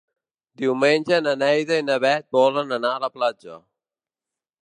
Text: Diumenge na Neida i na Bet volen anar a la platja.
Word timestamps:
Diumenge 0.61 1.19
na 1.25 1.33
Neida 1.41 1.77
i 1.81 1.83
na 1.91 1.99
Bet 2.05 2.27
volen 2.39 2.77
anar 2.79 2.93
a 2.95 3.03
la 3.05 3.13
platja. 3.19 3.61